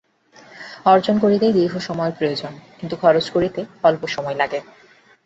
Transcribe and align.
অর্জন 0.85 1.15
করিতেই 1.19 1.53
দীর্ঘ 1.53 1.73
সময়ের 1.79 2.15
প্রয়োজন, 2.17 2.53
কিন্তু 2.79 2.95
খরচ 2.95 3.25
করিতে 3.29 3.61
অল্প 3.83 4.01
সময় 4.07 4.37
লাগে। 4.37 4.59